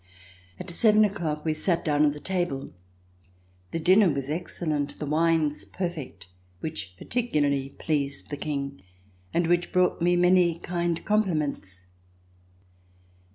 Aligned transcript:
At 0.59 0.71
seven 0.71 1.05
o'clock 1.05 1.45
we 1.45 1.53
sat 1.53 1.85
down 1.85 2.07
at 2.07 2.13
the 2.13 2.19
table. 2.19 2.73
The 3.69 3.79
dinner 3.79 4.09
was 4.11 4.31
excellent, 4.31 4.97
the 4.97 5.05
wines 5.05 5.63
perfect, 5.63 6.25
which 6.59 6.95
particularly 6.97 7.69
pleased 7.77 8.31
the 8.31 8.37
King, 8.37 8.81
and 9.31 9.45
which 9.45 9.71
brought 9.71 10.01
me 10.01 10.15
many 10.15 10.57
kind 10.57 11.05
compliments. 11.05 11.85